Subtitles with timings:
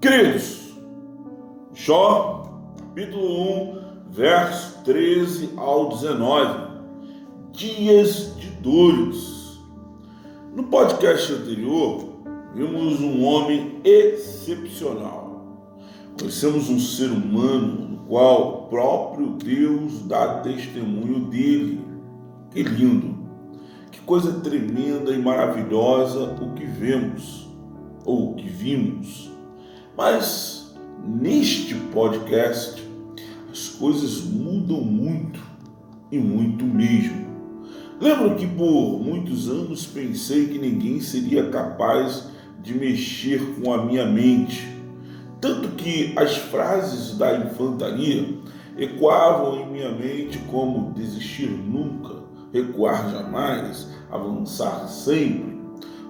[0.00, 0.72] Queridos,
[1.74, 3.78] Jó, capítulo 1,
[4.08, 6.70] verso 13 ao 19.
[7.52, 9.60] Dias de dores.
[10.56, 12.14] No podcast anterior,
[12.54, 15.68] vimos um homem excepcional.
[16.18, 21.84] Conhecemos um ser humano no qual o próprio Deus dá testemunho dele.
[22.50, 23.18] Que lindo!
[23.92, 27.50] Que coisa tremenda e maravilhosa o que vemos
[28.06, 29.29] ou o que vimos
[30.00, 30.74] mas
[31.06, 32.82] neste podcast
[33.52, 35.38] as coisas mudam muito
[36.10, 37.26] e muito mesmo.
[38.00, 42.28] Lembro que por muitos anos pensei que ninguém seria capaz
[42.62, 44.66] de mexer com a minha mente,
[45.38, 48.38] tanto que as frases da infantaria
[48.78, 55.59] ecoavam em minha mente como desistir nunca, recuar jamais, avançar sempre,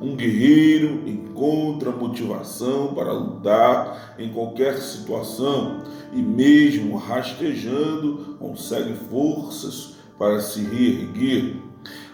[0.01, 10.41] um guerreiro encontra motivação para lutar em qualquer situação e, mesmo rastejando, consegue forças para
[10.41, 11.57] se reerguer.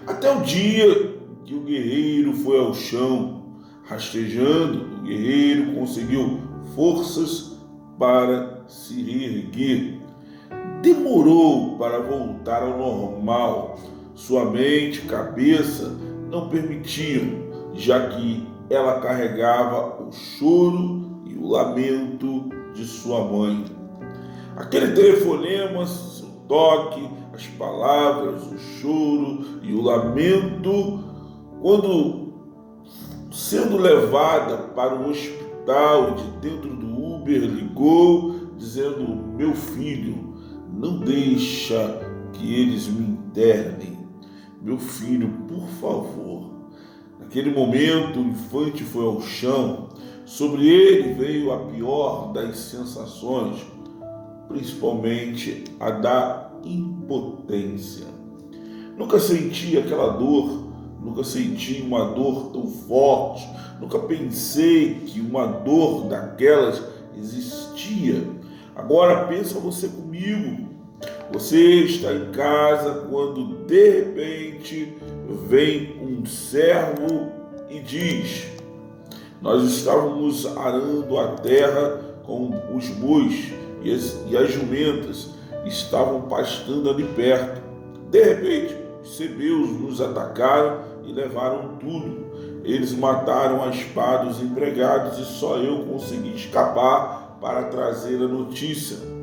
[0.06, 6.41] Até o dia que o guerreiro foi ao chão, rastejando, o guerreiro conseguiu
[6.74, 7.56] forças
[7.98, 10.00] para se reerguer.
[10.83, 13.78] Demorou para voltar ao normal.
[14.14, 15.96] Sua mente, cabeça
[16.30, 17.45] não permitiam
[17.77, 23.64] já que ela carregava o choro e o lamento de sua mãe.
[24.56, 31.05] Aquele telefonema, seu toque, as palavras, o choro e o lamento,
[31.60, 32.27] quando
[33.30, 40.34] sendo levada para o hospital de dentro do Uber ligou dizendo: "Meu filho,
[40.72, 42.00] não deixa
[42.33, 43.96] que eles me internem.
[44.61, 46.36] Meu filho, por favor,
[47.27, 49.88] Naquele momento, o infante foi ao chão.
[50.24, 53.67] Sobre ele veio a pior das sensações,
[54.46, 58.06] principalmente a da impotência.
[58.96, 60.68] Nunca senti aquela dor,
[61.02, 63.45] nunca senti uma dor tão forte,
[63.80, 66.80] nunca pensei que uma dor daquelas
[67.18, 68.22] existia.
[68.77, 70.76] Agora pensa você comigo.
[71.33, 74.97] Você está em casa quando de repente
[75.48, 77.33] vem um servo
[77.69, 78.47] e diz:
[79.42, 85.31] Nós estávamos arando a terra com os bois e as, e as jumentas
[85.64, 87.61] estavam pastando ali perto.
[88.08, 92.27] De repente, os sebeus nos atacaram e levaram tudo.
[92.64, 99.15] Eles mataram a espada os empregados e só eu consegui escapar para trazer a notícia.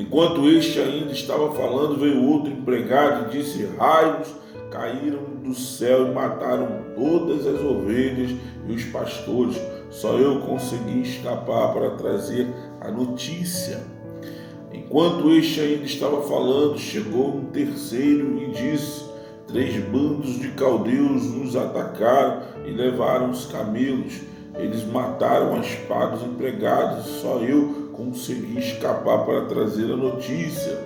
[0.00, 4.28] Enquanto este ainda estava falando, veio outro empregado e disse: Raios
[4.70, 8.30] caíram do céu e mataram todas as ovelhas
[8.66, 9.60] e os pastores.
[9.90, 12.48] Só eu consegui escapar para trazer
[12.80, 13.82] a notícia.
[14.72, 19.04] Enquanto este ainda estava falando, chegou um terceiro e disse:
[19.48, 24.14] Três bandos de caldeus nos atacaram e levaram os camelos.
[24.54, 30.78] Eles mataram a espada os empregados, só eu consegui escapar para trazer a notícia.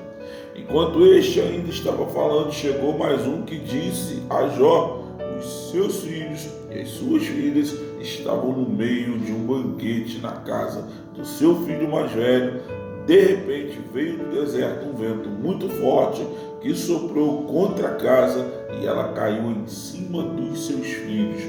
[0.56, 5.04] Enquanto este ainda estava falando, chegou mais um que disse a Jó:
[5.38, 10.88] Os seus filhos e as suas filhas estavam no meio de um banquete na casa
[11.14, 12.60] do seu filho mais velho.
[13.06, 16.26] De repente veio do deserto um vento muito forte
[16.60, 18.46] que soprou contra a casa
[18.81, 21.42] e ela caiu em cima dos seus filhos.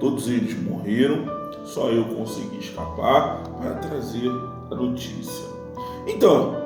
[0.00, 4.30] Todos eles morreram, só eu consegui escapar para trazer
[4.70, 5.46] a notícia.
[6.06, 6.56] Então,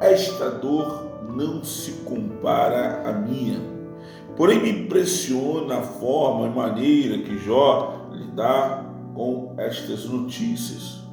[0.00, 3.60] esta dor não se compara à minha.
[4.36, 11.04] Porém, me impressiona a forma e maneira que Jó lidar com estas notícias.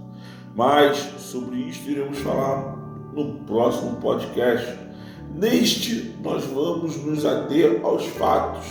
[0.56, 2.78] Mas sobre isto iremos falar
[3.14, 4.78] no próximo podcast.
[5.34, 8.68] Neste, nós vamos nos ater aos fatos,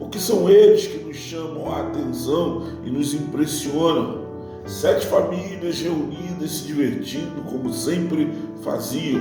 [0.00, 4.30] porque são eles que nos chamam a atenção e nos impressionam.
[4.66, 8.32] Sete famílias reunidas se divertindo como sempre
[8.64, 9.20] faziam.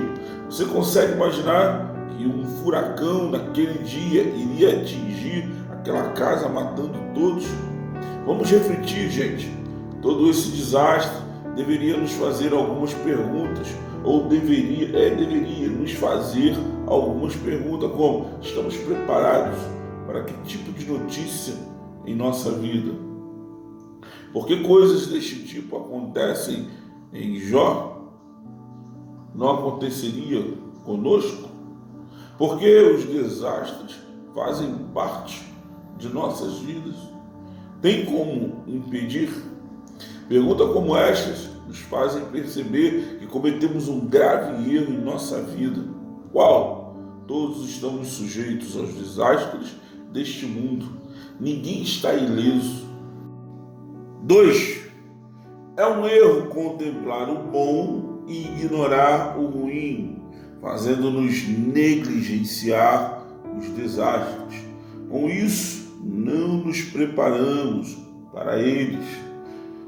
[0.49, 7.45] Você consegue imaginar que um furacão naquele dia iria atingir aquela casa matando todos?
[8.25, 9.51] Vamos refletir, gente.
[10.01, 11.17] Todo esse desastre
[11.57, 13.67] deveria nos fazer algumas perguntas,
[14.03, 16.55] ou deveria, é, deveria nos fazer
[16.87, 19.78] algumas perguntas, como estamos preparados
[20.09, 21.53] para que tipo de notícia
[22.03, 22.93] em nossa vida?
[24.33, 26.67] Porque coisas deste tipo acontecem
[27.13, 28.09] em Jó,
[29.35, 31.49] não aconteceria conosco?
[32.39, 33.99] Porque os desastres
[34.33, 35.43] fazem parte
[35.99, 36.95] de nossas vidas.
[37.79, 39.29] Tem como impedir?
[40.27, 45.85] Perguntas como estas nos fazem perceber que cometemos um grave erro em nossa vida.
[46.31, 46.97] Qual?
[47.27, 49.77] Todos estamos sujeitos aos desastres
[50.11, 50.85] deste mundo.
[51.39, 52.87] Ninguém está ileso.
[54.23, 54.79] 2.
[55.77, 60.21] É um erro contemplar o bom e ignorar o ruim,
[60.61, 63.25] fazendo-nos negligenciar
[63.57, 64.61] os desastres.
[65.09, 67.97] Com isso, não nos preparamos
[68.31, 69.05] para eles.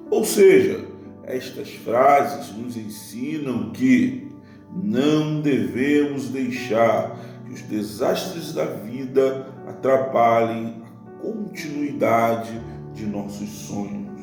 [0.10, 0.86] Ou seja,
[1.24, 4.28] estas frases nos ensinam que
[4.74, 7.18] não devemos deixar
[7.52, 12.62] que os desastres da vida atrapalhem a continuidade
[12.94, 14.22] de nossos sonhos.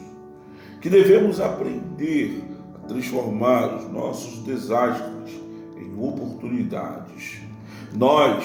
[0.80, 2.42] Que devemos aprender
[2.74, 5.32] a transformar os nossos desastres
[5.76, 7.40] em oportunidades.
[7.94, 8.44] Nós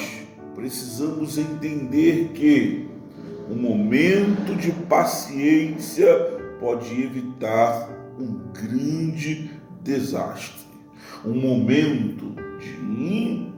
[0.53, 2.89] precisamos entender que
[3.49, 6.07] um momento de paciência
[6.59, 7.89] pode evitar
[8.19, 9.51] um grande
[9.81, 10.63] desastre.
[11.25, 12.77] Um momento de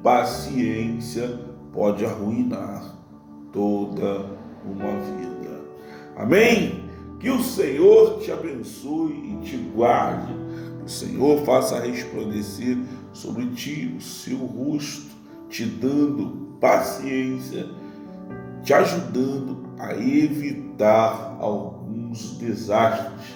[0.06, 1.40] impaciência
[1.74, 2.96] pode arruinar
[3.52, 4.24] toda
[4.64, 5.64] uma vida.
[6.16, 6.86] Amém?
[7.20, 10.32] Que o Senhor te abençoe e te guarde.
[10.78, 12.78] Que o Senhor faça resplandecer
[13.14, 15.10] sobre ti o seu rosto,
[15.50, 17.68] te dando paciência,
[18.64, 23.36] te ajudando a evitar alguns desastres.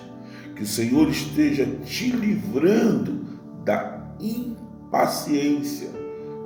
[0.55, 3.25] Que o Senhor esteja te livrando
[3.65, 5.98] da impaciência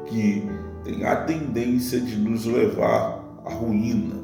[0.05, 0.43] que
[0.83, 4.21] tem a tendência de nos levar à ruína.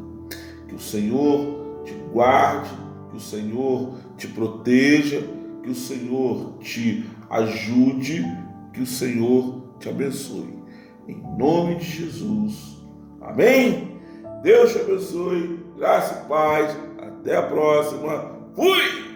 [0.68, 2.70] Que o Senhor te guarde,
[3.10, 5.22] que o Senhor te proteja,
[5.64, 8.26] que o Senhor te ajude,
[8.74, 10.60] que o Senhor te abençoe.
[11.08, 12.78] Em nome de Jesus.
[13.22, 14.00] Amém?
[14.44, 15.60] Deus te abençoe.
[15.78, 16.78] Graça e paz.
[16.98, 18.38] Até a próxima.
[18.56, 19.09] Fui!